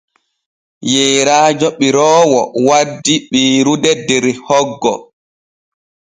[0.91, 4.93] Yeerajo ɓiroowo wandi ɓiirude der hoggo.